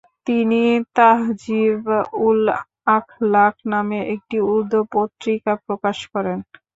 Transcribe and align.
তিনি 0.27 0.61
‘তাহজিব-উল-আখলাক’ 0.95 1.95
নামে 3.71 3.99
একটি 4.13 4.37
উর্দু 4.49 4.79
পত্রিকা 4.93 5.51
প্রকাশ 5.65 5.97
করেন। 6.13 6.37